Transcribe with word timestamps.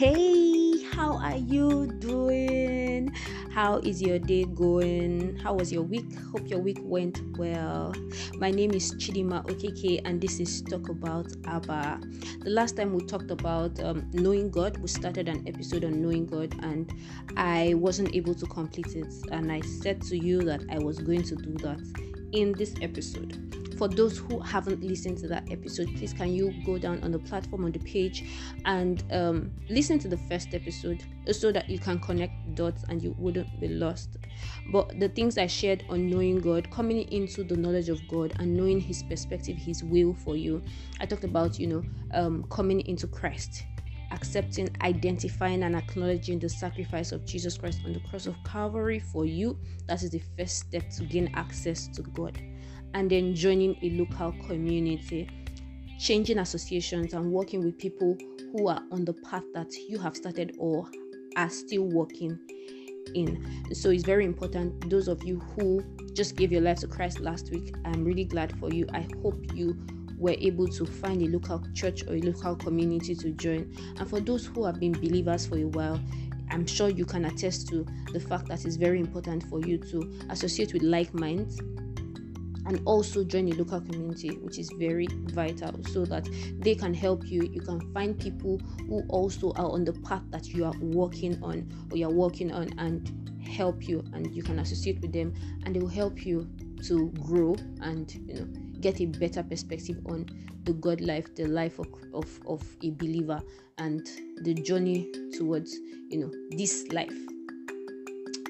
Hey, 0.00 0.82
how 0.94 1.18
are 1.18 1.36
you 1.36 1.92
doing? 1.98 3.12
How 3.50 3.80
is 3.80 4.00
your 4.00 4.18
day 4.18 4.46
going? 4.46 5.36
How 5.36 5.52
was 5.52 5.70
your 5.70 5.82
week? 5.82 6.18
Hope 6.32 6.48
your 6.48 6.58
week 6.58 6.78
went 6.80 7.20
well. 7.36 7.92
My 8.38 8.50
name 8.50 8.70
is 8.70 8.94
Chidima 8.94 9.44
Okeke, 9.44 10.00
and 10.06 10.18
this 10.18 10.40
is 10.40 10.62
Talk 10.62 10.88
About 10.88 11.26
Abba. 11.44 12.00
The 12.38 12.48
last 12.48 12.78
time 12.78 12.94
we 12.94 13.04
talked 13.04 13.30
about 13.30 13.78
um, 13.84 14.08
knowing 14.14 14.50
God, 14.50 14.78
we 14.78 14.88
started 14.88 15.28
an 15.28 15.46
episode 15.46 15.84
on 15.84 16.00
knowing 16.00 16.24
God, 16.24 16.56
and 16.62 16.90
I 17.36 17.74
wasn't 17.74 18.14
able 18.14 18.34
to 18.36 18.46
complete 18.46 18.96
it. 18.96 19.12
And 19.30 19.52
I 19.52 19.60
said 19.60 20.00
to 20.04 20.16
you 20.16 20.40
that 20.44 20.62
I 20.70 20.78
was 20.78 20.98
going 20.98 21.24
to 21.24 21.36
do 21.36 21.52
that 21.58 21.78
in 22.32 22.52
this 22.52 22.74
episode 22.80 23.59
for 23.80 23.88
those 23.88 24.18
who 24.18 24.38
haven't 24.40 24.82
listened 24.82 25.16
to 25.16 25.26
that 25.26 25.50
episode, 25.50 25.86
please 25.96 26.12
can 26.12 26.34
you 26.34 26.52
go 26.66 26.76
down 26.76 27.02
on 27.02 27.10
the 27.10 27.18
platform 27.18 27.64
on 27.64 27.72
the 27.72 27.78
page 27.78 28.26
and 28.66 29.02
um, 29.10 29.50
listen 29.70 29.98
to 29.98 30.06
the 30.06 30.18
first 30.28 30.52
episode 30.52 31.02
so 31.32 31.50
that 31.50 31.66
you 31.70 31.78
can 31.78 31.98
connect 31.98 32.54
dots 32.54 32.84
and 32.90 33.02
you 33.02 33.14
wouldn't 33.16 33.58
be 33.58 33.68
lost. 33.68 34.18
But 34.70 35.00
the 35.00 35.08
things 35.08 35.38
I 35.38 35.46
shared 35.46 35.82
on 35.88 36.10
knowing 36.10 36.40
God, 36.40 36.70
coming 36.70 37.10
into 37.10 37.42
the 37.42 37.56
knowledge 37.56 37.88
of 37.88 38.06
God 38.06 38.34
and 38.38 38.54
knowing 38.54 38.80
His 38.80 39.02
perspective, 39.02 39.56
His 39.56 39.82
will 39.82 40.12
for 40.12 40.36
you, 40.36 40.62
I 41.00 41.06
talked 41.06 41.24
about, 41.24 41.58
you 41.58 41.66
know, 41.66 41.82
um, 42.12 42.44
coming 42.50 42.80
into 42.80 43.06
Christ 43.06 43.64
accepting, 44.12 44.68
identifying, 44.82 45.62
and 45.62 45.76
acknowledging 45.76 46.38
the 46.38 46.48
sacrifice 46.48 47.12
of 47.12 47.24
Jesus 47.24 47.56
Christ 47.56 47.80
on 47.86 47.92
the 47.92 48.00
cross 48.00 48.26
of 48.26 48.34
Calvary 48.42 48.98
for 48.98 49.24
you. 49.24 49.56
That 49.86 50.02
is 50.02 50.10
the 50.10 50.20
first 50.36 50.58
step 50.58 50.90
to 50.96 51.04
gain 51.04 51.30
access 51.34 51.86
to 51.94 52.02
God 52.02 52.36
and 52.94 53.10
then 53.10 53.34
joining 53.34 53.76
a 53.82 53.90
local 53.90 54.32
community, 54.46 55.28
changing 55.98 56.38
associations, 56.38 57.14
and 57.14 57.30
working 57.30 57.64
with 57.64 57.78
people 57.78 58.16
who 58.52 58.68
are 58.68 58.82
on 58.90 59.04
the 59.04 59.12
path 59.12 59.44
that 59.54 59.72
you 59.88 59.98
have 59.98 60.16
started 60.16 60.56
or 60.58 60.88
are 61.36 61.50
still 61.50 61.84
working 61.84 62.38
in. 63.14 63.74
So 63.74 63.90
it's 63.90 64.04
very 64.04 64.24
important. 64.24 64.90
Those 64.90 65.08
of 65.08 65.22
you 65.24 65.40
who 65.40 65.82
just 66.12 66.36
gave 66.36 66.52
your 66.52 66.60
life 66.60 66.78
to 66.80 66.86
Christ 66.86 67.20
last 67.20 67.50
week, 67.50 67.74
I'm 67.84 68.04
really 68.04 68.24
glad 68.24 68.58
for 68.58 68.72
you. 68.72 68.86
I 68.92 69.06
hope 69.22 69.54
you 69.54 69.76
were 70.18 70.36
able 70.38 70.68
to 70.68 70.84
find 70.84 71.22
a 71.22 71.28
local 71.28 71.62
church 71.74 72.06
or 72.06 72.14
a 72.14 72.20
local 72.20 72.56
community 72.56 73.14
to 73.14 73.30
join. 73.32 73.74
And 73.98 74.08
for 74.08 74.20
those 74.20 74.46
who 74.46 74.64
have 74.64 74.78
been 74.78 74.92
believers 74.92 75.46
for 75.46 75.56
a 75.56 75.64
while, 75.64 76.00
I'm 76.50 76.66
sure 76.66 76.88
you 76.88 77.04
can 77.04 77.24
attest 77.24 77.68
to 77.68 77.86
the 78.12 78.20
fact 78.20 78.48
that 78.48 78.64
it's 78.64 78.76
very 78.76 79.00
important 79.00 79.44
for 79.44 79.60
you 79.60 79.78
to 79.78 80.12
associate 80.30 80.72
with 80.72 80.82
like 80.82 81.14
minds 81.14 81.60
and 82.70 82.80
also 82.84 83.24
join 83.24 83.48
a 83.48 83.54
local 83.56 83.80
community 83.80 84.36
which 84.42 84.56
is 84.56 84.70
very 84.78 85.08
vital 85.24 85.74
so 85.90 86.04
that 86.04 86.28
they 86.60 86.72
can 86.72 86.94
help 86.94 87.26
you. 87.26 87.42
You 87.42 87.60
can 87.60 87.92
find 87.92 88.16
people 88.16 88.60
who 88.88 89.02
also 89.08 89.50
are 89.56 89.68
on 89.68 89.84
the 89.84 89.92
path 89.92 90.22
that 90.30 90.46
you 90.46 90.64
are 90.64 90.74
working 90.80 91.36
on 91.42 91.68
or 91.90 91.96
you're 91.96 92.12
working 92.12 92.52
on 92.52 92.72
and 92.78 93.44
help 93.44 93.88
you 93.88 94.04
and 94.12 94.32
you 94.32 94.44
can 94.44 94.60
associate 94.60 95.00
with 95.00 95.12
them 95.12 95.34
and 95.64 95.74
they 95.74 95.80
will 95.80 95.88
help 95.88 96.24
you 96.24 96.48
to 96.84 97.08
grow 97.20 97.56
and 97.80 98.14
you 98.28 98.34
know 98.34 98.46
get 98.80 99.00
a 99.00 99.06
better 99.06 99.42
perspective 99.42 99.98
on 100.06 100.24
the 100.62 100.72
god 100.74 101.00
life 101.00 101.34
the 101.34 101.46
life 101.46 101.78
of, 101.80 101.88
of, 102.14 102.40
of 102.46 102.62
a 102.84 102.90
believer 102.90 103.40
and 103.78 104.06
the 104.42 104.54
journey 104.54 105.10
towards 105.36 105.76
you 106.08 106.18
know 106.18 106.30
this 106.56 106.86
life. 106.92 107.12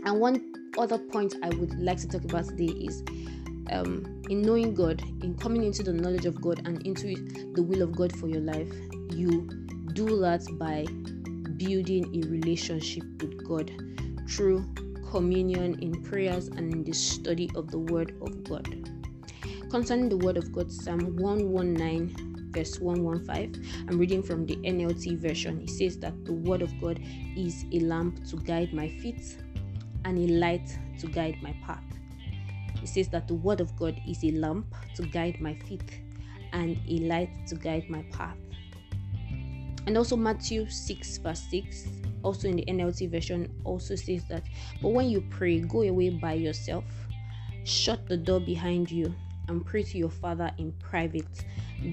And 0.04 0.20
one 0.20 0.52
other 0.78 0.98
point 0.98 1.34
i 1.42 1.48
would 1.48 1.74
like 1.80 1.98
to 1.98 2.06
talk 2.06 2.24
about 2.24 2.44
today 2.44 2.72
is 2.84 3.02
um, 3.70 4.22
in 4.28 4.42
knowing 4.42 4.74
God, 4.74 5.02
in 5.22 5.36
coming 5.36 5.64
into 5.64 5.82
the 5.82 5.92
knowledge 5.92 6.26
of 6.26 6.40
God 6.40 6.66
and 6.66 6.84
into 6.86 7.14
the 7.54 7.62
will 7.62 7.82
of 7.82 7.96
God 7.96 8.16
for 8.18 8.28
your 8.28 8.40
life, 8.40 8.72
you 9.12 9.48
do 9.92 10.20
that 10.20 10.44
by 10.58 10.86
building 11.56 12.06
a 12.14 12.28
relationship 12.28 13.04
with 13.20 13.46
God 13.46 13.70
through 14.28 14.64
communion 15.10 15.78
in 15.80 16.02
prayers 16.02 16.48
and 16.48 16.72
in 16.72 16.84
the 16.84 16.92
study 16.92 17.50
of 17.54 17.70
the 17.70 17.78
Word 17.78 18.16
of 18.22 18.44
God. 18.44 18.66
Concerning 19.70 20.08
the 20.08 20.16
Word 20.16 20.36
of 20.36 20.52
God, 20.52 20.70
Psalm 20.70 21.16
119, 21.16 22.50
verse 22.52 22.80
115, 22.80 23.86
I'm 23.88 23.98
reading 23.98 24.22
from 24.22 24.46
the 24.46 24.56
NLT 24.56 25.18
version. 25.18 25.60
It 25.62 25.70
says 25.70 25.98
that 25.98 26.24
the 26.24 26.32
Word 26.32 26.62
of 26.62 26.72
God 26.80 27.00
is 27.36 27.64
a 27.72 27.80
lamp 27.80 28.24
to 28.28 28.36
guide 28.36 28.72
my 28.72 28.88
feet 28.88 29.38
and 30.04 30.18
a 30.18 30.32
light 30.32 30.76
to 31.00 31.06
guide 31.08 31.36
my 31.42 31.54
path. 31.64 31.84
It 32.82 32.88
says 32.88 33.08
that 33.08 33.28
the 33.28 33.34
word 33.34 33.60
of 33.60 33.76
God 33.76 34.00
is 34.06 34.24
a 34.24 34.30
lamp 34.32 34.74
to 34.96 35.02
guide 35.02 35.40
my 35.40 35.54
feet 35.54 36.00
and 36.52 36.78
a 36.88 36.98
light 37.00 37.30
to 37.48 37.54
guide 37.54 37.88
my 37.88 38.02
path. 38.12 38.36
And 39.86 39.96
also 39.96 40.16
Matthew 40.16 40.68
6 40.68 41.18
verse 41.18 41.42
6, 41.50 41.88
also 42.22 42.48
in 42.48 42.56
the 42.56 42.64
NLT 42.66 43.10
version, 43.10 43.50
also 43.64 43.94
says 43.94 44.24
that, 44.28 44.44
but 44.82 44.90
when 44.90 45.08
you 45.08 45.22
pray, 45.30 45.60
go 45.60 45.82
away 45.82 46.10
by 46.10 46.34
yourself, 46.34 46.84
shut 47.64 48.06
the 48.06 48.16
door 48.16 48.40
behind 48.40 48.90
you, 48.90 49.14
and 49.48 49.64
pray 49.64 49.82
to 49.82 49.98
your 49.98 50.10
Father 50.10 50.50
in 50.58 50.72
private. 50.72 51.44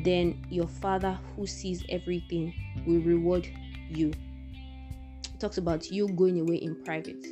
Then 0.04 0.46
your 0.50 0.68
Father 0.68 1.18
who 1.36 1.48
sees 1.48 1.84
everything 1.90 2.54
will 2.86 3.02
reward 3.02 3.50
you. 3.90 4.10
It 4.10 5.40
talks 5.40 5.58
about 5.58 5.90
you 5.92 6.08
going 6.10 6.40
away 6.40 6.58
in 6.58 6.76
private 6.84 7.26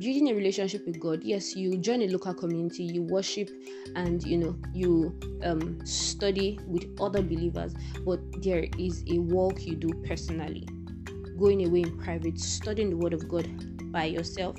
building 0.00 0.30
a 0.30 0.34
relationship 0.34 0.86
with 0.86 0.98
God, 0.98 1.22
yes, 1.22 1.54
you 1.54 1.76
join 1.76 2.00
a 2.00 2.08
local 2.08 2.32
community, 2.32 2.84
you 2.84 3.02
worship, 3.02 3.50
and 3.94 4.22
you 4.22 4.38
know 4.38 4.56
you 4.72 5.14
um, 5.44 5.84
study 5.84 6.58
with 6.66 6.88
other 6.98 7.20
believers, 7.20 7.74
but 8.06 8.18
there 8.42 8.66
is 8.78 9.04
a 9.08 9.18
walk 9.18 9.60
you 9.66 9.76
do 9.76 9.90
personally, 10.06 10.66
going 11.38 11.66
away 11.66 11.82
in 11.82 11.98
private, 11.98 12.40
studying 12.40 12.88
the 12.88 12.96
Word 12.96 13.12
of 13.12 13.28
God 13.28 13.46
by 13.92 14.04
yourself, 14.04 14.56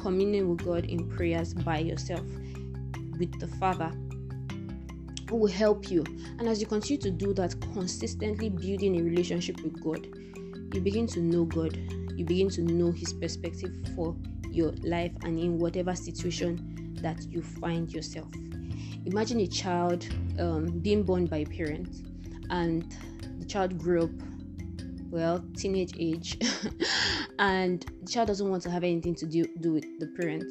communing 0.00 0.48
with 0.48 0.64
God 0.64 0.84
in 0.84 1.08
prayers 1.08 1.52
by 1.52 1.78
yourself, 1.78 2.24
with 3.18 3.40
the 3.40 3.48
Father 3.58 3.92
who 5.28 5.34
will 5.34 5.50
help 5.50 5.90
you. 5.90 6.04
And 6.38 6.48
as 6.48 6.60
you 6.60 6.68
continue 6.68 7.02
to 7.02 7.10
do 7.10 7.34
that, 7.34 7.60
consistently 7.72 8.50
building 8.50 9.00
a 9.00 9.02
relationship 9.02 9.60
with 9.64 9.82
God, 9.82 10.06
you 10.72 10.80
begin 10.80 11.08
to 11.08 11.20
know 11.20 11.44
God. 11.44 11.76
You 12.16 12.24
begin 12.24 12.48
to 12.50 12.62
know 12.62 12.92
His 12.92 13.12
perspective 13.12 13.74
for 13.96 14.14
your 14.56 14.72
life 14.82 15.12
and 15.22 15.38
in 15.38 15.58
whatever 15.58 15.94
situation 15.94 16.96
that 17.02 17.22
you 17.30 17.42
find 17.42 17.92
yourself. 17.92 18.28
Imagine 19.04 19.40
a 19.40 19.46
child 19.46 20.06
um, 20.38 20.78
being 20.80 21.02
born 21.02 21.26
by 21.26 21.38
a 21.38 21.46
parent 21.46 21.88
and 22.50 22.96
the 23.38 23.44
child 23.44 23.78
grew 23.78 24.04
up, 24.04 24.10
well, 25.10 25.44
teenage 25.56 25.92
age, 25.98 26.38
and 27.38 27.86
the 28.02 28.08
child 28.08 28.28
doesn't 28.28 28.50
want 28.50 28.62
to 28.62 28.70
have 28.70 28.82
anything 28.82 29.14
to 29.14 29.26
do, 29.26 29.44
do 29.60 29.72
with 29.72 29.84
the 30.00 30.06
parent. 30.06 30.44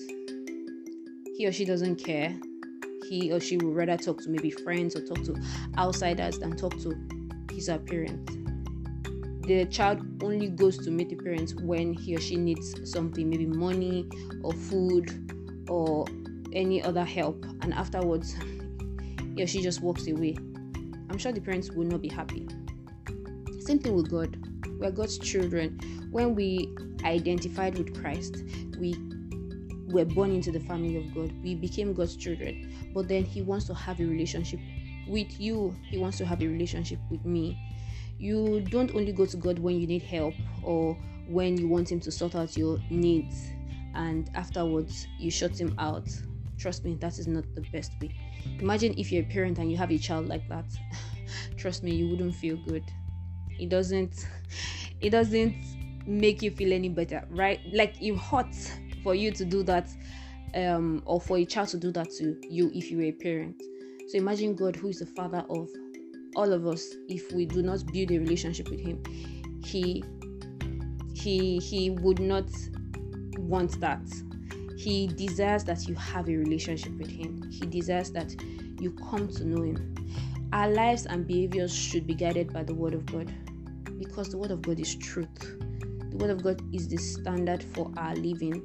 He 1.36 1.46
or 1.46 1.52
she 1.52 1.66
doesn't 1.66 1.98
care. 1.98 2.34
He 3.10 3.32
or 3.32 3.40
she 3.40 3.58
would 3.58 3.76
rather 3.76 3.98
talk 3.98 4.22
to 4.22 4.30
maybe 4.30 4.50
friends 4.50 4.96
or 4.96 5.06
talk 5.06 5.24
to 5.26 5.36
outsiders 5.78 6.40
than 6.40 6.56
talk 6.56 6.78
to 6.80 6.96
his 7.52 7.70
or 7.70 7.78
parent 7.80 8.44
the 9.47 9.66
child 9.66 10.00
only 10.23 10.50
goes 10.50 10.78
to 10.79 10.89
meet 10.89 11.09
the 11.09 11.16
parents 11.16 11.53
when 11.53 11.94
he 11.94 12.16
or 12.16 12.19
she 12.19 12.35
needs 12.35 12.89
something, 12.91 13.29
maybe 13.29 13.45
money 13.45 14.09
or 14.44 14.53
food 14.53 15.69
or 15.69 16.06
any 16.53 16.81
other 16.81 17.03
help, 17.03 17.45
and 17.61 17.73
afterwards 17.73 18.35
he 19.35 19.44
or 19.44 19.47
she 19.47 19.61
just 19.61 19.81
walks 19.81 20.07
away. 20.07 20.35
I'm 21.09 21.17
sure 21.17 21.31
the 21.31 21.41
parents 21.41 21.72
will 21.72 21.85
not 21.85 22.01
be 22.01 22.07
happy. 22.07 22.47
Same 23.59 23.79
thing 23.79 23.95
with 23.95 24.09
God. 24.09 24.38
We're 24.79 24.91
God's 24.91 25.19
children. 25.19 25.79
When 26.12 26.33
we 26.35 26.73
identified 27.03 27.77
with 27.77 28.00
Christ, 28.00 28.38
we 28.79 28.95
were 29.88 30.06
born 30.06 30.31
into 30.31 30.51
the 30.51 30.59
family 30.62 30.97
of 30.97 31.13
God. 31.13 31.31
We 31.44 31.56
became 31.56 31.94
God's 31.94 32.16
children. 32.16 32.91
But 32.94 33.07
then 33.07 33.23
He 33.23 33.41
wants 33.41 33.66
to 33.67 33.73
have 33.75 34.00
a 34.00 34.06
relationship 34.06 34.59
with 35.07 35.39
you, 35.39 35.75
He 35.83 35.97
wants 35.97 36.17
to 36.17 36.25
have 36.25 36.41
a 36.41 36.47
relationship 36.47 37.00
with 37.12 37.24
me 37.25 37.57
you 38.17 38.62
don't 38.62 38.94
only 38.95 39.12
go 39.12 39.25
to 39.25 39.38
God 39.38 39.59
when 39.59 39.79
you 39.79 39.88
need 39.88 40.03
help 40.03 40.33
or 40.63 40.97
when 41.27 41.57
you 41.57 41.67
want 41.67 41.91
Him 41.91 42.00
to 42.01 42.12
sort 42.12 42.35
out 42.35 42.56
your 42.57 42.79
needs 42.89 43.50
and 43.94 44.29
afterwards 44.35 45.07
you 45.19 45.31
shut 45.31 45.59
Him 45.59 45.75
out. 45.77 46.09
Trust 46.57 46.85
me, 46.85 46.95
that 46.95 47.19
is 47.19 47.27
not 47.27 47.44
the 47.56 47.62
best 47.73 47.94
way. 48.01 48.15
Imagine 48.59 48.94
if 48.97 49.12
you're 49.12 49.23
a 49.23 49.25
parent 49.25 49.57
and 49.57 49.69
you 49.69 49.77
have 49.77 49.91
a 49.91 49.97
child 49.97 50.27
like 50.27 50.47
that. 50.47 50.65
Trust 51.57 51.83
me, 51.83 51.94
you 51.94 52.09
wouldn't 52.09 52.35
feel 52.35 52.57
good. 52.57 52.83
It 53.59 53.69
doesn't 53.69 54.27
it 55.01 55.09
doesn't 55.09 55.56
make 56.07 56.41
you 56.41 56.51
feel 56.51 56.71
any 56.71 56.89
better, 56.89 57.25
right? 57.29 57.59
Like 57.73 58.01
it 58.01 58.15
hurts 58.17 58.71
for 59.03 59.15
you 59.15 59.31
to 59.31 59.45
do 59.45 59.63
that 59.63 59.89
um 60.56 61.03
or 61.06 61.19
for 61.19 61.38
a 61.38 61.45
child 61.45 61.67
to 61.69 61.77
do 61.77 61.91
that 61.91 62.09
to 62.12 62.38
you 62.50 62.71
if 62.73 62.89
you 62.89 62.97
were 62.97 63.03
a 63.03 63.12
parent. 63.12 63.62
So 64.07 64.17
imagine 64.17 64.56
God 64.56 64.75
who 64.75 64.88
is 64.89 65.00
the 65.00 65.06
father 65.06 65.44
of 65.50 65.69
all 66.36 66.52
of 66.54 66.68
us 66.68 66.96
if 67.08 67.32
we 67.34 67.46
do 67.46 67.62
not 67.62 67.86
build 67.92 68.12
a 68.12 68.18
relationship 68.18 68.70
with 68.70 68.80
him 68.80 69.02
he 69.64 70.04
he 71.14 71.58
he 71.60 71.90
would 71.90 72.20
not 72.20 72.50
want 73.40 73.80
that. 73.80 74.02
He 74.78 75.08
desires 75.08 75.64
that 75.66 75.88
you 75.88 75.96
have 75.96 76.30
a 76.30 76.36
relationship 76.36 76.94
with 76.98 77.10
him. 77.10 77.50
He 77.52 77.66
desires 77.66 78.12
that 78.12 78.36
you 78.80 78.92
come 79.10 79.28
to 79.30 79.46
know 79.46 79.64
him. 79.64 79.96
Our 80.54 80.70
lives 80.70 81.06
and 81.06 81.26
behaviors 81.26 81.74
should 81.74 82.06
be 82.06 82.14
guided 82.14 82.54
by 82.54 82.64
the 82.64 82.74
word 82.74 82.94
of 82.94 83.06
god 83.08 83.34
because 83.98 84.30
the 84.30 84.38
word 84.38 84.52
of 84.52 84.62
god 84.62 84.80
is 84.80 84.96
truth. 84.96 85.58
The 86.12 86.18
Word 86.18 86.30
of 86.30 86.44
God 86.44 86.62
is 86.74 86.88
the 86.88 86.96
standard 86.96 87.62
for 87.62 87.92
our 87.98 88.16
living. 88.16 88.64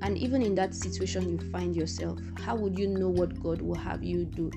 And 0.00 0.16
even 0.16 0.40
in 0.40 0.54
that 0.54 0.74
situation 0.74 1.28
you 1.28 1.50
find 1.50 1.76
yourself, 1.76 2.18
how 2.38 2.56
would 2.56 2.78
you 2.78 2.86
know 2.86 3.10
what 3.10 3.42
God 3.42 3.60
will 3.60 3.74
have 3.74 4.02
you 4.02 4.24
do? 4.24 4.50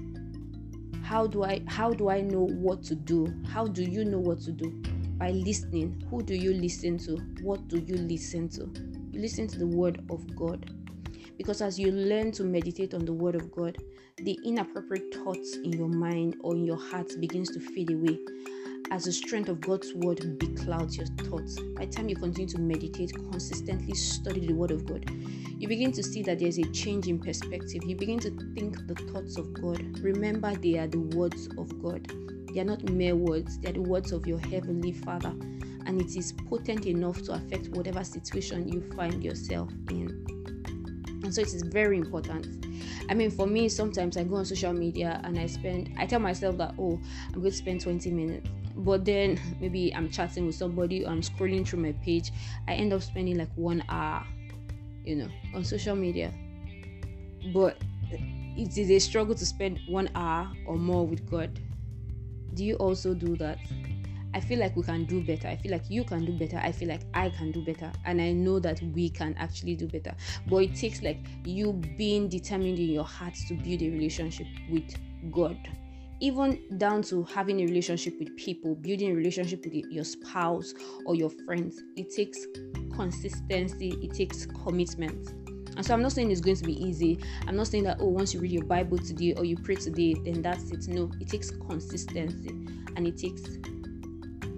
How 1.12 1.28
do 1.28 1.44
I 1.44 1.62
how 1.68 1.92
do 1.92 2.10
I 2.10 2.22
know 2.22 2.46
what 2.46 2.84
to 2.84 2.96
do? 2.96 3.28
How 3.46 3.68
do 3.68 3.84
you 3.84 4.06
know 4.06 4.18
what 4.18 4.40
to 4.44 4.54
do? 4.54 4.82
By 5.18 5.32
listening. 5.32 6.02
Who 6.10 6.24
do 6.24 6.34
you 6.34 6.54
listen 6.54 6.98
to? 7.00 7.18
What 7.44 7.68
do 7.68 7.80
you 7.80 7.98
listen 7.98 8.48
to? 8.52 8.62
You 9.12 9.20
listen 9.20 9.46
to 9.50 9.60
the 9.60 9.68
word 9.68 10.06
of 10.10 10.34
God. 10.38 10.74
Because 11.38 11.62
as 11.62 11.78
you 11.78 11.92
learn 11.92 12.32
to 12.32 12.46
meditate 12.46 12.94
on 12.94 13.04
the 13.04 13.12
word 13.12 13.36
of 13.36 13.52
God, 13.52 13.78
the 14.20 14.40
inappropriate 14.46 15.14
thoughts 15.14 15.58
in 15.58 15.74
your 15.74 15.90
mind 15.90 16.38
or 16.40 16.56
in 16.56 16.64
your 16.64 16.80
heart 16.80 17.12
begins 17.20 17.50
to 17.50 17.60
fade 17.60 17.92
away 17.92 18.18
as 18.92 19.06
the 19.06 19.12
strength 19.12 19.48
of 19.48 19.62
God's 19.62 19.94
word 19.94 20.20
beclouds 20.38 20.98
your 20.98 21.08
thoughts. 21.30 21.58
By 21.78 21.86
the 21.86 21.92
time 21.92 22.10
you 22.10 22.16
continue 22.18 22.50
to 22.50 22.60
meditate, 22.60 23.14
consistently 23.14 23.96
study 23.96 24.46
the 24.46 24.54
word 24.54 24.72
of 24.72 24.86
God, 24.86 25.10
you 25.58 25.68
begin 25.70 25.94
to 25.94 26.04
see 26.04 26.22
that 26.24 26.40
there's 26.40 26.58
a 26.58 26.66
change 26.72 27.08
in 27.08 27.18
perspective. 27.18 27.84
You 27.86 27.96
begin 27.96 28.20
to 28.20 28.32
think 28.54 28.86
the 28.88 28.96
thoughts 28.96 29.38
of 29.38 29.54
God. 29.54 30.00
Remember, 30.00 30.54
they 30.56 30.78
are 30.78 30.88
the 30.88 31.00
words 31.00 31.48
of 31.58 31.82
God. 31.82 32.12
They 32.54 32.60
are 32.60 32.66
not 32.66 32.84
mere 32.90 33.16
words, 33.16 33.58
they 33.60 33.70
are 33.70 33.74
the 33.74 33.82
words 33.82 34.12
of 34.12 34.28
your 34.28 34.40
heavenly 34.40 34.92
Father. 34.92 35.34
And 35.86 36.02
it 36.02 36.18
is 36.18 36.34
potent 36.34 36.86
enough 36.86 37.22
to 37.24 37.32
affect 37.32 37.70
whatever 37.70 38.04
situation 38.04 38.68
you 38.68 38.82
find 38.98 39.24
yourself 39.24 39.70
in. 39.90 40.26
And 41.24 41.34
so 41.34 41.42
it 41.42 41.54
is 41.54 41.62
very 41.62 41.98
important. 41.98 42.66
I 43.10 43.14
mean, 43.14 43.32
for 43.32 43.48
me, 43.48 43.70
sometimes 43.70 44.18
I 44.18 44.26
go 44.26 44.36
on 44.36 44.46
social 44.46 44.74
media 44.74 45.22
and 45.24 45.40
I 45.40 45.46
spend, 45.46 45.94
I 45.98 46.06
tell 46.06 46.20
myself 46.20 46.58
that, 46.58 46.76
oh, 46.78 47.00
I'm 47.28 47.40
going 47.40 47.52
to 47.52 47.58
spend 47.58 47.82
20 47.82 48.12
minutes 48.12 48.50
but 48.76 49.06
then 49.06 49.40
maybe 49.60 49.94
I'm 49.96 50.10
chatting 50.10 50.46
with 50.46 50.56
somebody 50.56 51.06
I'm 51.06 51.22
scrolling 51.22 51.68
through 51.68 51.80
my 51.80 51.94
page, 52.04 52.32
I 52.68 52.74
end 52.74 52.94
up 52.94 53.02
spending 53.02 53.38
like 53.38 53.50
one 53.56 53.84
hour, 53.90 54.26
you 55.04 55.16
know, 55.16 55.30
on 55.54 55.64
social 55.64 55.96
media. 55.96 56.34
But 57.54 57.78
it 58.58 58.78
is 58.78 58.92
a 58.92 59.00
struggle 59.00 59.36
to 59.36 59.46
spend 59.46 59.80
one 59.88 60.10
hour 60.16 60.52
or 60.66 60.78
more 60.78 61.06
with 61.06 61.30
God. 61.30 61.60
Do 62.54 62.66
you 62.66 62.76
also 62.76 63.14
do 63.14 63.36
that? 63.38 63.58
I 64.34 64.40
feel 64.40 64.60
like 64.60 64.76
we 64.76 64.84
can 64.84 65.06
do 65.06 65.22
better. 65.22 65.48
I 65.48 65.58
feel 65.58 65.72
like 65.72 65.90
you 65.90 66.04
can 66.04 66.26
do 66.26 66.32
better. 66.32 66.58
I 66.58 66.72
feel 66.72 66.88
like 66.88 67.02
I 67.14 67.30
can 67.30 67.52
do 67.52 67.64
better. 67.64 67.92
And 68.06 68.22
I 68.22 68.32
know 68.32 68.60
that 68.60 68.82
we 68.94 69.10
can 69.10 69.36
actually 69.38 69.76
do 69.76 69.88
better. 69.88 70.16
But 70.48 70.58
it 70.58 70.76
takes 70.76 71.02
like 71.02 71.20
you 71.44 71.74
being 71.98 72.30
determined 72.30 72.80
in 72.80 72.90
your 72.90 73.04
heart 73.04 73.36
to 73.48 73.56
build 73.56 73.82
a 73.82 73.90
relationship 73.90 74.48
with 74.70 74.96
God 75.32 75.58
even 76.22 76.78
down 76.78 77.02
to 77.02 77.24
having 77.24 77.60
a 77.62 77.66
relationship 77.66 78.18
with 78.20 78.36
people, 78.38 78.76
building 78.76 79.12
a 79.12 79.16
relationship 79.16 79.66
with 79.66 79.74
your 79.74 80.04
spouse 80.04 80.74
or 81.06 81.16
your 81.16 81.32
friends. 81.46 81.82
It 81.98 82.16
takes 82.16 82.46
consistency, 82.96 83.98
it 84.02 84.14
takes 84.14 84.46
commitment. 84.46 85.32
And 85.76 85.86
so 85.86 85.94
I'm 85.94 86.02
not 86.02 86.12
saying 86.12 86.30
it's 86.30 86.42
going 86.42 86.58
to 86.58 86.64
be 86.64 86.82
easy. 86.84 87.20
I'm 87.48 87.56
not 87.56 87.68
saying 87.68 87.86
that, 87.86 87.98
oh, 88.00 88.08
once 88.08 88.34
you 88.34 88.40
read 88.40 88.52
your 88.52 88.66
Bible 88.66 89.00
today 89.00 89.34
or 89.36 89.46
you 89.46 89.58
pray 89.58 89.76
today, 89.76 90.14
then 90.14 90.44
that's 90.44 90.70
it. 90.72 90.88
No, 90.88 91.12
it 91.20 91.28
takes 91.28 91.50
consistency 91.50 92.50
and 92.96 93.08
it 93.08 93.18
takes, 93.18 93.42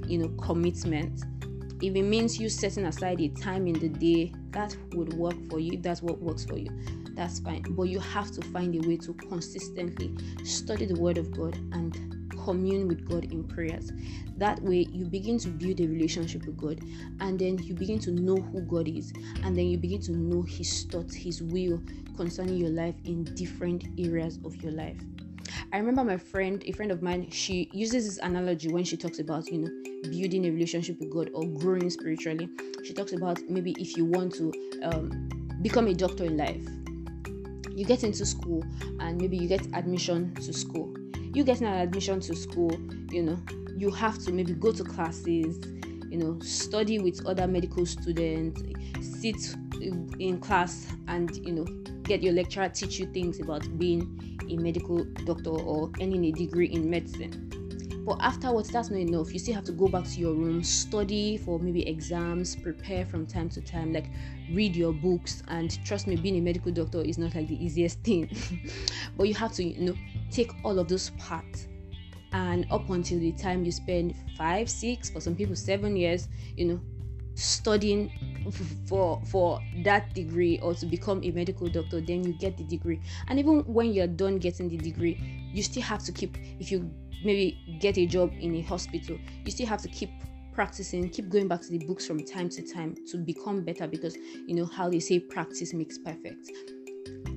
you 0.05 0.17
know, 0.17 0.29
commitment. 0.41 1.23
If 1.81 1.95
it 1.95 2.03
means 2.03 2.39
you 2.39 2.49
setting 2.49 2.85
aside 2.85 3.21
a 3.21 3.29
time 3.29 3.67
in 3.67 3.73
the 3.73 3.89
day, 3.89 4.33
that 4.51 4.75
would 4.93 5.13
work 5.13 5.35
for 5.49 5.59
you 5.59 5.73
if 5.73 5.81
that's 5.81 6.01
what 6.01 6.19
works 6.19 6.45
for 6.45 6.57
you 6.57 6.69
that's 7.23 7.39
fine. 7.39 7.63
But 7.69 7.83
you 7.83 7.99
have 7.99 8.31
to 8.31 8.41
find 8.49 8.75
a 8.75 8.85
way 8.85 8.97
to 8.97 9.13
consistently 9.13 10.13
study 10.43 10.85
the 10.85 10.99
Word 10.99 11.17
of 11.17 11.31
God 11.31 11.55
and 11.71 12.29
commune 12.43 12.89
with 12.89 13.07
God 13.07 13.23
in 13.31 13.45
prayers. 13.45 13.93
That 14.37 14.61
way, 14.61 14.87
you 14.91 15.05
begin 15.05 15.37
to 15.39 15.47
build 15.47 15.79
a 15.79 15.87
relationship 15.87 16.45
with 16.45 16.57
God, 16.57 16.81
and 17.21 17.39
then 17.39 17.59
you 17.59 17.75
begin 17.75 17.99
to 17.99 18.11
know 18.11 18.35
who 18.35 18.61
God 18.61 18.89
is, 18.89 19.13
and 19.43 19.57
then 19.57 19.67
you 19.67 19.77
begin 19.77 20.01
to 20.01 20.11
know 20.11 20.41
His 20.41 20.83
thoughts, 20.83 21.15
His 21.15 21.41
will 21.41 21.81
concerning 22.17 22.57
your 22.57 22.71
life 22.71 22.95
in 23.05 23.23
different 23.35 23.85
areas 23.97 24.37
of 24.43 24.61
your 24.61 24.73
life. 24.73 24.97
I 25.71 25.77
remember 25.77 26.03
my 26.03 26.17
friend, 26.17 26.61
a 26.65 26.73
friend 26.73 26.91
of 26.91 27.01
mine, 27.01 27.29
she 27.31 27.69
uses 27.71 28.05
this 28.05 28.17
analogy 28.17 28.67
when 28.67 28.83
she 28.83 28.97
talks 28.97 29.19
about, 29.19 29.49
you 29.49 29.59
know, 29.59 30.09
building 30.09 30.45
a 30.45 30.51
relationship 30.51 30.99
with 30.99 31.09
God 31.09 31.29
or 31.33 31.45
growing 31.45 31.89
spiritually. 31.89 32.49
She 32.83 32.93
talks 32.93 33.13
about 33.13 33.39
maybe 33.47 33.73
if 33.79 33.95
you 33.95 34.03
want 34.03 34.33
to 34.35 34.51
um, 34.83 35.29
become 35.61 35.87
a 35.87 35.93
doctor 35.93 36.25
in 36.25 36.35
life, 36.35 36.67
you 37.75 37.85
get 37.85 38.03
into 38.03 38.25
school 38.25 38.63
and 38.99 39.19
maybe 39.19 39.37
you 39.37 39.47
get 39.47 39.65
admission 39.73 40.33
to 40.35 40.53
school. 40.53 40.93
You 41.33 41.43
getting 41.43 41.67
an 41.67 41.79
admission 41.79 42.19
to 42.21 42.35
school 42.35 42.71
you 43.11 43.23
know 43.23 43.39
you 43.75 43.91
have 43.91 44.17
to 44.19 44.31
maybe 44.31 44.53
go 44.53 44.71
to 44.71 44.83
classes 44.83 45.59
you 46.09 46.17
know 46.17 46.39
study 46.41 46.99
with 46.99 47.25
other 47.25 47.47
medical 47.47 47.85
students 47.85 48.61
sit 49.01 49.55
in 50.19 50.39
class 50.39 50.87
and 51.07 51.35
you 51.37 51.53
know 51.53 51.65
get 52.03 52.21
your 52.21 52.33
lecturer 52.33 52.69
teach 52.69 52.99
you 52.99 53.05
things 53.07 53.39
about 53.39 53.65
being 53.77 54.37
a 54.49 54.57
medical 54.57 55.03
doctor 55.25 55.49
or 55.49 55.89
earning 56.01 56.25
a 56.25 56.31
degree 56.31 56.67
in 56.67 56.89
medicine 56.89 57.42
but 58.05 58.17
afterwards, 58.19 58.69
that's 58.69 58.89
not 58.89 58.99
enough. 58.99 59.31
You 59.31 59.39
still 59.39 59.55
have 59.55 59.63
to 59.65 59.71
go 59.71 59.87
back 59.87 60.03
to 60.03 60.19
your 60.19 60.33
room, 60.33 60.61
study 60.61 61.37
for 61.37 61.57
maybe 61.57 61.87
exams, 61.87 62.55
prepare 62.55 63.05
from 63.05 63.25
time 63.25 63.47
to 63.49 63.61
time, 63.61 63.93
like 63.93 64.09
read 64.51 64.75
your 64.75 64.91
books. 64.91 65.41
And 65.47 65.83
trust 65.85 66.07
me, 66.07 66.17
being 66.17 66.35
a 66.35 66.41
medical 66.41 66.71
doctor 66.71 67.01
is 67.01 67.17
not 67.17 67.33
like 67.33 67.47
the 67.47 67.63
easiest 67.63 68.03
thing. 68.03 68.29
but 69.17 69.27
you 69.29 69.33
have 69.35 69.53
to, 69.53 69.63
you 69.63 69.85
know, 69.85 69.95
take 70.31 70.51
all 70.65 70.79
of 70.79 70.89
those 70.89 71.11
parts. 71.11 71.67
And 72.33 72.65
up 72.71 72.89
until 72.89 73.19
the 73.19 73.31
time 73.33 73.63
you 73.63 73.71
spend 73.71 74.15
five, 74.37 74.69
six, 74.69 75.09
for 75.09 75.21
some 75.21 75.35
people, 75.35 75.55
seven 75.55 75.95
years, 75.95 76.27
you 76.57 76.65
know, 76.65 76.81
studying 77.35 78.11
for 78.87 79.21
for 79.25 79.61
that 79.83 80.13
degree 80.13 80.59
or 80.59 80.73
to 80.73 80.85
become 80.85 81.23
a 81.23 81.31
medical 81.31 81.67
doctor 81.67 82.01
then 82.01 82.23
you 82.23 82.33
get 82.33 82.57
the 82.57 82.63
degree 82.65 83.01
and 83.27 83.39
even 83.39 83.61
when 83.61 83.91
you're 83.91 84.05
done 84.05 84.37
getting 84.37 84.69
the 84.69 84.77
degree 84.77 85.41
you 85.51 85.63
still 85.63 85.81
have 85.81 86.03
to 86.03 86.11
keep 86.11 86.37
if 86.59 86.71
you 86.71 86.91
maybe 87.23 87.77
get 87.79 87.97
a 87.97 88.05
job 88.05 88.31
in 88.39 88.55
a 88.55 88.61
hospital, 88.61 89.17
you 89.45 89.51
still 89.51 89.67
have 89.67 89.81
to 89.81 89.87
keep 89.89 90.09
practicing, 90.53 91.09
keep 91.09 91.29
going 91.29 91.47
back 91.47 91.61
to 91.61 91.69
the 91.69 91.79
books 91.79 92.05
from 92.05 92.23
time 92.23 92.49
to 92.49 92.61
time 92.61 92.95
to 93.11 93.17
become 93.17 93.63
better 93.63 93.87
because 93.87 94.15
you 94.15 94.55
know 94.55 94.65
how 94.65 94.89
they 94.89 94.99
say 94.99 95.19
practice 95.19 95.73
makes 95.73 95.97
perfect. 95.97 96.51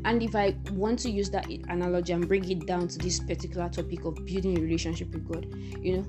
And 0.04 0.22
if 0.22 0.36
I 0.36 0.56
want 0.70 1.00
to 1.00 1.10
use 1.10 1.30
that 1.30 1.46
analogy 1.68 2.12
and 2.12 2.28
bring 2.28 2.48
it 2.48 2.66
down 2.66 2.86
to 2.88 2.98
this 2.98 3.18
particular 3.18 3.68
topic 3.68 4.04
of 4.04 4.14
building 4.24 4.56
a 4.56 4.60
relationship 4.60 5.12
with 5.12 5.26
God, 5.26 5.52
you 5.82 5.96
know, 5.96 6.02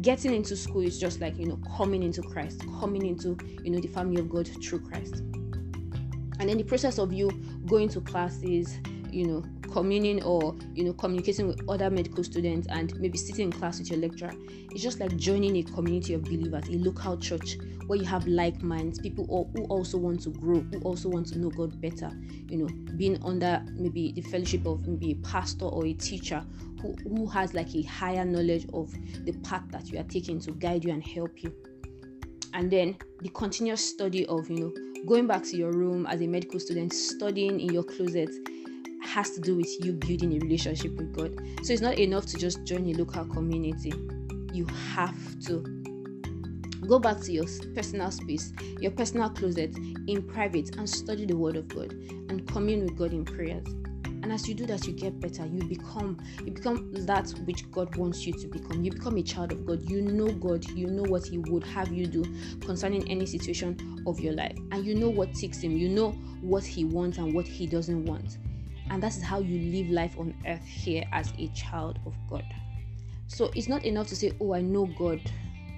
getting 0.00 0.34
into 0.34 0.56
school 0.56 0.80
is 0.80 0.98
just 0.98 1.20
like, 1.20 1.36
you 1.36 1.46
know, 1.46 1.58
coming 1.76 2.02
into 2.02 2.22
Christ, 2.22 2.62
coming 2.80 3.04
into, 3.04 3.36
you 3.62 3.70
know, 3.70 3.80
the 3.80 3.88
family 3.88 4.20
of 4.20 4.30
God 4.30 4.48
through 4.62 4.80
Christ. 4.80 5.16
And 6.40 6.48
then 6.48 6.56
the 6.56 6.64
process 6.64 6.98
of 6.98 7.12
you 7.12 7.30
going 7.66 7.88
to 7.90 8.00
classes, 8.00 8.78
you 9.10 9.26
know, 9.26 9.44
communing 9.72 10.22
or 10.22 10.56
you 10.74 10.84
know 10.84 10.92
communicating 10.92 11.46
with 11.46 11.60
other 11.68 11.90
medical 11.90 12.22
students 12.22 12.66
and 12.70 12.98
maybe 13.00 13.18
sitting 13.18 13.46
in 13.46 13.52
class 13.52 13.78
with 13.78 13.90
your 13.90 13.98
lecturer 13.98 14.32
it's 14.70 14.82
just 14.82 15.00
like 15.00 15.14
joining 15.16 15.56
a 15.56 15.62
community 15.62 16.14
of 16.14 16.22
believers 16.22 16.68
a 16.68 16.72
local 16.72 17.16
church 17.16 17.56
where 17.86 17.98
you 17.98 18.04
have 18.04 18.26
like 18.26 18.62
minds 18.62 18.98
people 18.98 19.50
who 19.54 19.64
also 19.64 19.98
want 19.98 20.20
to 20.20 20.30
grow 20.30 20.60
who 20.60 20.80
also 20.80 21.08
want 21.08 21.26
to 21.26 21.38
know 21.38 21.50
god 21.50 21.80
better 21.80 22.10
you 22.48 22.58
know 22.58 22.68
being 22.96 23.22
under 23.24 23.64
maybe 23.74 24.12
the 24.12 24.22
fellowship 24.22 24.64
of 24.66 24.86
maybe 24.86 25.12
a 25.12 25.14
pastor 25.26 25.66
or 25.66 25.84
a 25.86 25.92
teacher 25.94 26.44
who, 26.84 26.94
who 27.08 27.26
has 27.26 27.54
like 27.54 27.74
a 27.74 27.82
higher 27.82 28.24
knowledge 28.24 28.66
of 28.72 28.92
the 29.24 29.32
path 29.42 29.64
that 29.70 29.90
you 29.90 29.98
are 29.98 30.04
taking 30.04 30.38
to 30.40 30.52
guide 30.52 30.84
you 30.84 30.92
and 30.92 31.02
help 31.02 31.42
you. 31.42 31.54
And 32.52 32.70
then 32.70 32.96
the 33.22 33.30
continuous 33.30 33.84
study 33.84 34.26
of 34.26 34.48
you 34.50 34.56
know 34.56 35.04
going 35.06 35.26
back 35.26 35.42
to 35.44 35.56
your 35.56 35.72
room 35.72 36.06
as 36.06 36.20
a 36.20 36.26
medical 36.26 36.60
student 36.60 36.92
studying 36.92 37.60
in 37.60 37.72
your 37.72 37.82
closet 37.82 38.30
has 39.14 39.30
to 39.30 39.40
do 39.40 39.54
with 39.54 39.84
you 39.84 39.92
building 39.92 40.32
a 40.32 40.40
relationship 40.40 40.92
with 40.96 41.14
God. 41.14 41.40
So 41.62 41.72
it's 41.72 41.80
not 41.80 42.00
enough 42.00 42.26
to 42.26 42.36
just 42.36 42.64
join 42.64 42.84
a 42.90 42.94
local 42.94 43.24
community. 43.26 43.92
You 44.52 44.66
have 44.92 45.40
to 45.44 45.62
go 46.88 46.98
back 46.98 47.20
to 47.20 47.32
your 47.32 47.44
personal 47.76 48.10
space, 48.10 48.52
your 48.80 48.90
personal 48.90 49.30
closet 49.30 49.76
in 50.08 50.20
private 50.20 50.76
and 50.76 50.90
study 50.90 51.26
the 51.26 51.36
word 51.36 51.54
of 51.54 51.68
God 51.68 51.92
and 51.92 52.44
commune 52.48 52.82
with 52.86 52.98
God 52.98 53.12
in 53.12 53.24
prayers. 53.24 53.64
And 54.04 54.32
as 54.32 54.48
you 54.48 54.54
do 54.54 54.66
that, 54.66 54.84
you 54.84 54.92
get 54.92 55.20
better. 55.20 55.46
You 55.46 55.62
become 55.62 56.18
you 56.44 56.50
become 56.50 56.90
that 57.06 57.30
which 57.44 57.70
God 57.70 57.94
wants 57.94 58.26
you 58.26 58.32
to 58.32 58.48
become. 58.48 58.82
You 58.82 58.90
become 58.90 59.16
a 59.16 59.22
child 59.22 59.52
of 59.52 59.64
God. 59.64 59.88
You 59.88 60.02
know 60.02 60.32
God. 60.32 60.64
You 60.70 60.88
know 60.88 61.02
what 61.02 61.26
He 61.26 61.38
would 61.38 61.62
have 61.64 61.92
you 61.92 62.06
do 62.06 62.24
concerning 62.60 63.08
any 63.08 63.26
situation 63.26 64.02
of 64.08 64.18
your 64.18 64.32
life, 64.32 64.56
and 64.72 64.84
you 64.84 64.94
know 64.94 65.10
what 65.10 65.34
ticks 65.34 65.60
Him. 65.60 65.76
You 65.76 65.90
know 65.90 66.12
what 66.40 66.64
He 66.64 66.84
wants 66.84 67.18
and 67.18 67.32
what 67.32 67.46
He 67.46 67.66
doesn't 67.66 68.06
want. 68.06 68.38
And 68.90 69.02
that 69.02 69.16
is 69.16 69.22
how 69.22 69.40
you 69.40 69.58
live 69.72 69.90
life 69.90 70.18
on 70.18 70.34
earth 70.46 70.64
here 70.64 71.04
as 71.12 71.32
a 71.38 71.48
child 71.48 71.98
of 72.06 72.14
God. 72.28 72.44
So 73.26 73.50
it's 73.54 73.68
not 73.68 73.84
enough 73.84 74.08
to 74.08 74.16
say, 74.16 74.32
Oh, 74.40 74.54
I 74.54 74.60
know 74.60 74.86
God, 74.86 75.20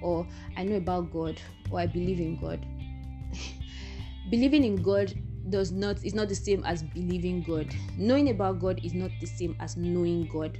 or 0.01 0.27
I 0.55 0.63
know 0.63 0.75
about 0.75 1.11
God, 1.11 1.41
or 1.71 1.79
I 1.79 1.87
believe 1.87 2.19
in 2.19 2.35
God. 2.37 2.65
Believing 4.29 4.63
in 4.63 4.75
God 4.81 5.13
does 5.49 5.71
not 5.71 6.03
is 6.03 6.13
not 6.13 6.27
the 6.27 6.35
same 6.35 6.63
as 6.65 6.83
believing 6.83 7.41
God. 7.43 7.73
Knowing 7.97 8.29
about 8.29 8.59
God 8.59 8.81
is 8.83 8.93
not 8.93 9.11
the 9.21 9.25
same 9.25 9.55
as 9.59 9.77
knowing 9.77 10.27
God. 10.27 10.57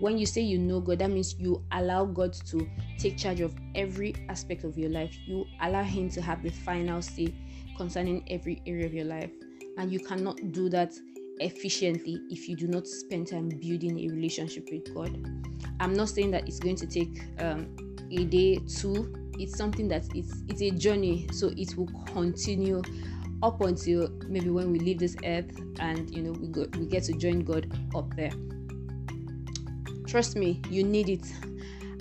when 0.00 0.18
you 0.18 0.26
say 0.26 0.40
you 0.40 0.58
know 0.58 0.80
God, 0.80 0.98
that 0.98 1.10
means 1.10 1.34
you 1.38 1.64
allow 1.72 2.04
God 2.04 2.32
to 2.32 2.68
take 2.98 3.16
charge 3.16 3.40
of 3.40 3.54
every 3.74 4.14
aspect 4.28 4.64
of 4.64 4.76
your 4.76 4.90
life. 4.90 5.16
You 5.26 5.46
allow 5.62 5.82
Him 5.82 6.10
to 6.10 6.20
have 6.20 6.42
the 6.42 6.50
final 6.50 7.00
say 7.00 7.34
concerning 7.76 8.24
every 8.28 8.62
area 8.66 8.86
of 8.86 8.92
your 8.92 9.04
life. 9.04 9.30
And 9.78 9.90
you 9.92 10.00
cannot 10.00 10.52
do 10.52 10.68
that 10.68 10.92
efficiently 11.40 12.20
if 12.30 12.48
you 12.48 12.56
do 12.56 12.66
not 12.66 12.86
spend 12.86 13.28
time 13.28 13.48
building 13.48 13.98
a 13.98 14.14
relationship 14.14 14.68
with 14.70 14.94
God. 14.94 15.10
I'm 15.80 15.94
not 15.94 16.08
saying 16.08 16.30
that 16.32 16.46
it's 16.46 16.60
going 16.60 16.76
to 16.76 16.86
take 16.86 17.22
um, 17.38 17.74
a 18.10 18.24
day, 18.24 18.60
two. 18.68 19.12
It's 19.38 19.56
something 19.56 19.88
that 19.88 20.04
it's 20.14 20.42
it's 20.48 20.62
a 20.62 20.70
journey, 20.70 21.26
so 21.32 21.50
it 21.56 21.76
will 21.76 21.90
continue 22.06 22.82
up 23.42 23.60
until 23.60 24.08
maybe 24.28 24.50
when 24.50 24.70
we 24.70 24.78
leave 24.78 24.98
this 24.98 25.16
earth 25.24 25.50
and 25.80 26.14
you 26.14 26.22
know 26.22 26.32
we 26.32 26.46
go, 26.48 26.66
we 26.78 26.86
get 26.86 27.02
to 27.04 27.12
join 27.14 27.40
God 27.40 27.70
up 27.94 28.14
there. 28.14 28.30
Trust 30.06 30.36
me, 30.36 30.62
you 30.70 30.84
need 30.84 31.08
it. 31.08 31.26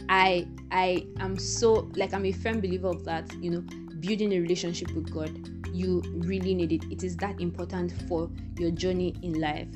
I 0.09 0.47
I 0.71 1.07
am 1.19 1.39
so 1.39 1.89
like 1.95 2.13
I'm 2.13 2.25
a 2.25 2.31
firm 2.31 2.61
believer 2.61 2.89
of 2.89 3.03
that. 3.05 3.33
You 3.41 3.49
know, 3.49 3.61
building 3.99 4.33
a 4.33 4.39
relationship 4.39 4.91
with 4.91 5.11
God 5.11 5.52
you 5.73 6.01
really 6.17 6.53
need 6.53 6.71
it. 6.71 6.83
It 6.91 7.03
is 7.03 7.17
that 7.17 7.41
important 7.41 7.91
for 8.07 8.29
your 8.57 8.71
journey 8.71 9.15
in 9.21 9.39
life. 9.39 9.67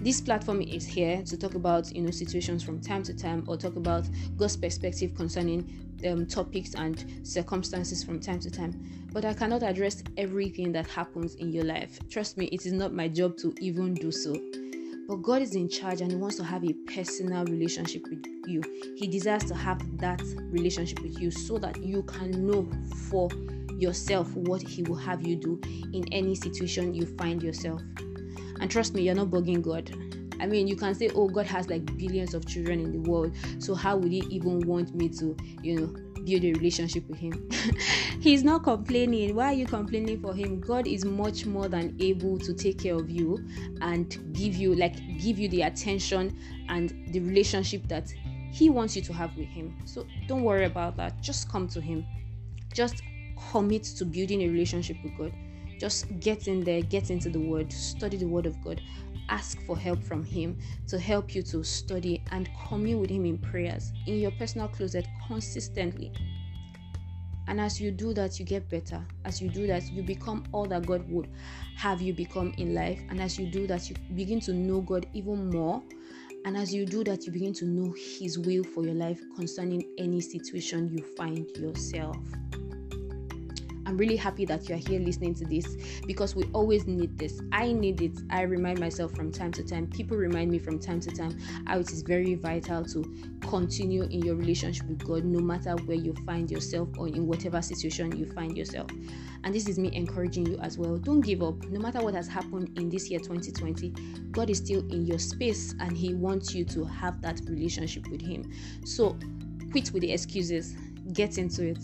This 0.00 0.20
platform 0.20 0.60
is 0.60 0.84
here 0.86 1.22
to 1.22 1.36
talk 1.36 1.54
about 1.54 1.90
you 1.94 2.02
know 2.02 2.10
situations 2.10 2.62
from 2.62 2.80
time 2.80 3.02
to 3.04 3.14
time 3.14 3.44
or 3.46 3.56
talk 3.56 3.76
about 3.76 4.06
God's 4.36 4.56
perspective 4.56 5.14
concerning 5.14 5.94
um, 6.06 6.26
topics 6.26 6.74
and 6.74 7.26
circumstances 7.26 8.04
from 8.04 8.20
time 8.20 8.38
to 8.40 8.50
time. 8.50 8.72
But 9.12 9.24
I 9.24 9.32
cannot 9.32 9.62
address 9.62 10.02
everything 10.16 10.72
that 10.72 10.86
happens 10.88 11.36
in 11.36 11.52
your 11.52 11.64
life. 11.64 11.98
Trust 12.10 12.36
me, 12.36 12.46
it 12.46 12.66
is 12.66 12.72
not 12.72 12.92
my 12.92 13.08
job 13.08 13.36
to 13.38 13.54
even 13.60 13.94
do 13.94 14.10
so. 14.10 14.34
But 15.06 15.16
God 15.16 15.42
is 15.42 15.54
in 15.54 15.68
charge 15.68 16.00
and 16.00 16.10
He 16.10 16.16
wants 16.16 16.36
to 16.36 16.44
have 16.44 16.64
a 16.64 16.72
personal 16.94 17.44
relationship 17.44 18.02
with 18.08 18.24
you. 18.46 18.62
He 18.96 19.06
desires 19.06 19.44
to 19.44 19.54
have 19.54 19.80
that 19.98 20.22
relationship 20.50 21.00
with 21.00 21.18
you 21.20 21.30
so 21.30 21.58
that 21.58 21.82
you 21.82 22.02
can 22.02 22.46
know 22.46 22.68
for 23.10 23.28
yourself 23.84 24.34
what 24.34 24.62
He 24.62 24.82
will 24.82 24.96
have 24.96 25.26
you 25.26 25.36
do 25.36 25.60
in 25.92 26.04
any 26.10 26.34
situation 26.34 26.94
you 26.94 27.06
find 27.16 27.42
yourself. 27.42 27.82
And 28.60 28.70
trust 28.70 28.94
me, 28.94 29.02
you're 29.02 29.14
not 29.14 29.28
bugging 29.28 29.62
God. 29.62 29.94
I 30.40 30.46
mean, 30.46 30.66
you 30.66 30.74
can 30.76 30.94
say, 30.94 31.10
oh, 31.14 31.28
God 31.28 31.46
has 31.46 31.68
like 31.68 31.84
billions 31.96 32.34
of 32.34 32.46
children 32.46 32.80
in 32.80 32.92
the 32.92 33.10
world, 33.10 33.34
so 33.58 33.74
how 33.74 33.96
would 33.96 34.10
He 34.10 34.24
even 34.30 34.66
want 34.66 34.94
me 34.94 35.08
to, 35.10 35.36
you 35.62 35.80
know, 35.80 35.86
build 36.24 36.44
a 36.44 36.52
relationship 36.52 37.08
with 37.08 37.18
Him? 37.18 37.48
He's 38.20 38.42
not 38.42 38.64
complaining. 38.64 39.34
Why 39.34 39.46
are 39.48 39.54
you 39.54 39.66
complaining 39.66 40.20
for 40.20 40.34
Him? 40.34 40.60
God 40.60 40.86
is 40.86 41.04
much 41.04 41.46
more 41.46 41.68
than 41.68 41.96
able 42.00 42.38
to 42.38 42.54
take 42.54 42.78
care 42.82 42.94
of 42.94 43.10
you 43.10 43.46
and 43.80 44.18
give 44.32 44.54
you, 44.56 44.74
like, 44.74 44.96
give 45.18 45.38
you 45.38 45.48
the 45.48 45.62
attention 45.62 46.36
and 46.68 46.90
the 47.12 47.20
relationship 47.20 47.86
that 47.88 48.12
He 48.50 48.70
wants 48.70 48.96
you 48.96 49.02
to 49.02 49.12
have 49.12 49.36
with 49.36 49.48
Him. 49.48 49.76
So 49.84 50.06
don't 50.26 50.42
worry 50.42 50.64
about 50.64 50.96
that. 50.96 51.20
Just 51.20 51.50
come 51.50 51.68
to 51.68 51.80
Him. 51.80 52.04
Just 52.72 53.02
commit 53.50 53.84
to 53.84 54.04
building 54.04 54.42
a 54.42 54.48
relationship 54.48 54.96
with 55.02 55.16
God. 55.16 55.32
Just 55.78 56.18
get 56.20 56.48
in 56.48 56.62
there, 56.62 56.82
get 56.82 57.10
into 57.10 57.28
the 57.28 57.40
Word, 57.40 57.72
study 57.72 58.16
the 58.16 58.26
Word 58.26 58.46
of 58.46 58.62
God, 58.62 58.80
ask 59.28 59.60
for 59.62 59.76
help 59.76 60.02
from 60.02 60.24
Him 60.24 60.58
to 60.88 60.98
help 60.98 61.34
you 61.34 61.42
to 61.42 61.64
study 61.64 62.22
and 62.30 62.48
commune 62.68 63.00
with 63.00 63.10
Him 63.10 63.24
in 63.24 63.38
prayers 63.38 63.92
in 64.06 64.18
your 64.18 64.30
personal 64.32 64.68
closet 64.68 65.06
consistently. 65.26 66.12
And 67.46 67.60
as 67.60 67.80
you 67.80 67.90
do 67.90 68.14
that, 68.14 68.38
you 68.38 68.46
get 68.46 68.70
better. 68.70 69.04
As 69.24 69.42
you 69.42 69.50
do 69.50 69.66
that, 69.66 69.84
you 69.90 70.02
become 70.02 70.44
all 70.52 70.64
that 70.66 70.86
God 70.86 71.08
would 71.10 71.28
have 71.76 72.00
you 72.00 72.14
become 72.14 72.54
in 72.56 72.74
life. 72.74 73.00
And 73.10 73.20
as 73.20 73.38
you 73.38 73.46
do 73.50 73.66
that, 73.66 73.90
you 73.90 73.96
begin 74.14 74.40
to 74.40 74.52
know 74.52 74.80
God 74.80 75.06
even 75.12 75.50
more. 75.50 75.82
And 76.46 76.56
as 76.56 76.72
you 76.74 76.86
do 76.86 77.04
that, 77.04 77.26
you 77.26 77.32
begin 77.32 77.52
to 77.54 77.64
know 77.64 77.94
His 78.18 78.38
will 78.38 78.64
for 78.64 78.84
your 78.84 78.94
life 78.94 79.20
concerning 79.36 79.84
any 79.98 80.20
situation 80.20 80.90
you 80.96 81.04
find 81.16 81.46
yourself. 81.56 82.16
I'm 83.86 83.96
really 83.96 84.16
happy 84.16 84.44
that 84.46 84.68
you're 84.68 84.78
here 84.78 84.98
listening 84.98 85.34
to 85.36 85.44
this 85.44 85.76
because 86.06 86.34
we 86.34 86.44
always 86.52 86.86
need 86.86 87.18
this. 87.18 87.40
I 87.52 87.72
need 87.72 88.00
it. 88.00 88.18
I 88.30 88.42
remind 88.42 88.80
myself 88.80 89.12
from 89.14 89.30
time 89.30 89.52
to 89.52 89.62
time. 89.62 89.86
People 89.88 90.16
remind 90.16 90.50
me 90.50 90.58
from 90.58 90.78
time 90.78 91.00
to 91.00 91.10
time 91.10 91.38
how 91.66 91.78
it 91.78 91.90
is 91.90 92.02
very 92.02 92.34
vital 92.34 92.84
to 92.86 93.04
continue 93.42 94.04
in 94.04 94.22
your 94.22 94.36
relationship 94.36 94.86
with 94.86 95.04
God 95.06 95.24
no 95.24 95.40
matter 95.40 95.76
where 95.84 95.96
you 95.96 96.14
find 96.24 96.50
yourself 96.50 96.88
or 96.98 97.08
in 97.08 97.26
whatever 97.26 97.60
situation 97.60 98.16
you 98.16 98.26
find 98.26 98.56
yourself. 98.56 98.90
And 99.44 99.54
this 99.54 99.68
is 99.68 99.78
me 99.78 99.94
encouraging 99.94 100.46
you 100.46 100.56
as 100.58 100.78
well. 100.78 100.96
Don't 100.96 101.20
give 101.20 101.42
up. 101.42 101.62
No 101.66 101.78
matter 101.78 102.00
what 102.00 102.14
has 102.14 102.26
happened 102.26 102.78
in 102.78 102.88
this 102.88 103.10
year 103.10 103.20
2020, 103.20 103.90
God 104.30 104.48
is 104.48 104.58
still 104.58 104.80
in 104.90 105.04
your 105.04 105.18
space 105.18 105.74
and 105.80 105.94
He 105.96 106.14
wants 106.14 106.54
you 106.54 106.64
to 106.66 106.84
have 106.84 107.20
that 107.20 107.40
relationship 107.46 108.08
with 108.08 108.22
Him. 108.22 108.50
So 108.86 109.18
quit 109.72 109.92
with 109.92 110.00
the 110.00 110.12
excuses, 110.12 110.74
get 111.12 111.36
into 111.36 111.68
it 111.68 111.78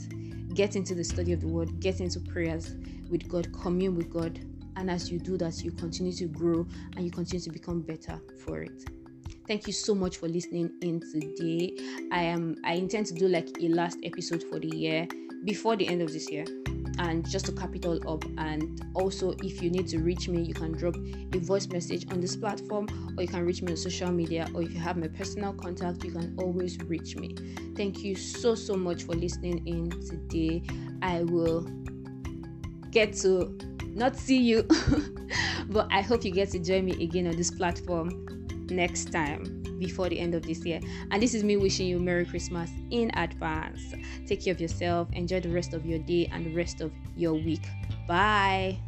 get 0.54 0.76
into 0.76 0.94
the 0.94 1.04
study 1.04 1.32
of 1.32 1.40
the 1.40 1.48
word, 1.48 1.80
get 1.80 2.00
into 2.00 2.20
prayers 2.20 2.74
with 3.08 3.28
God, 3.28 3.52
commune 3.52 3.96
with 3.96 4.10
God. 4.10 4.40
And 4.76 4.90
as 4.90 5.10
you 5.10 5.18
do 5.18 5.36
that, 5.38 5.62
you 5.62 5.72
continue 5.72 6.12
to 6.12 6.26
grow 6.26 6.66
and 6.96 7.04
you 7.04 7.10
continue 7.10 7.42
to 7.44 7.50
become 7.50 7.82
better 7.82 8.20
for 8.44 8.62
it. 8.62 8.84
Thank 9.46 9.66
you 9.66 9.72
so 9.72 9.94
much 9.94 10.18
for 10.18 10.28
listening 10.28 10.70
in 10.80 11.00
today. 11.00 11.76
I 12.12 12.22
am 12.22 12.56
I 12.64 12.74
intend 12.74 13.06
to 13.06 13.14
do 13.14 13.26
like 13.26 13.48
a 13.60 13.68
last 13.68 13.98
episode 14.04 14.44
for 14.44 14.60
the 14.60 14.68
year 14.68 15.08
before 15.44 15.76
the 15.76 15.88
end 15.88 16.02
of 16.02 16.12
this 16.12 16.30
year 16.30 16.44
and 16.98 17.28
just 17.28 17.46
to 17.46 17.52
cap 17.52 17.74
it 17.74 17.86
all 17.86 17.98
up 18.12 18.24
and 18.38 18.84
also 18.94 19.34
if 19.42 19.62
you 19.62 19.70
need 19.70 19.86
to 19.88 19.98
reach 19.98 20.28
me 20.28 20.42
you 20.42 20.54
can 20.54 20.72
drop 20.72 20.96
a 20.96 21.38
voice 21.38 21.68
message 21.68 22.06
on 22.10 22.20
this 22.20 22.36
platform 22.36 22.86
or 23.16 23.22
you 23.22 23.28
can 23.28 23.44
reach 23.44 23.62
me 23.62 23.72
on 23.72 23.76
social 23.76 24.10
media 24.10 24.48
or 24.54 24.62
if 24.62 24.72
you 24.72 24.78
have 24.78 24.96
my 24.96 25.08
personal 25.08 25.52
contact 25.52 26.04
you 26.04 26.10
can 26.10 26.34
always 26.38 26.78
reach 26.82 27.16
me 27.16 27.34
thank 27.76 28.02
you 28.02 28.14
so 28.14 28.54
so 28.54 28.74
much 28.74 29.04
for 29.04 29.14
listening 29.14 29.66
in 29.66 29.90
today 30.06 30.62
i 31.02 31.22
will 31.24 31.62
get 32.90 33.12
to 33.12 33.56
not 33.94 34.16
see 34.16 34.38
you 34.38 34.62
but 35.68 35.86
i 35.90 36.00
hope 36.00 36.24
you 36.24 36.30
get 36.30 36.50
to 36.50 36.58
join 36.58 36.84
me 36.84 36.92
again 37.02 37.26
on 37.26 37.36
this 37.36 37.50
platform 37.50 38.26
next 38.70 39.12
time 39.12 39.60
before 39.80 40.08
the 40.08 40.18
end 40.20 40.34
of 40.34 40.42
this 40.44 40.64
year. 40.64 40.78
And 41.10 41.20
this 41.20 41.34
is 41.34 41.42
me 41.42 41.56
wishing 41.56 41.88
you 41.88 41.98
Merry 41.98 42.24
Christmas 42.24 42.70
in 42.90 43.10
advance. 43.14 43.94
Take 44.30 44.44
care 44.44 44.54
of 44.54 44.60
yourself, 44.60 45.08
enjoy 45.12 45.40
the 45.40 45.50
rest 45.50 45.74
of 45.74 45.84
your 45.84 45.98
day 45.98 46.30
and 46.30 46.46
the 46.46 46.54
rest 46.54 46.80
of 46.80 46.92
your 47.16 47.34
week. 47.34 47.66
Bye. 48.06 48.78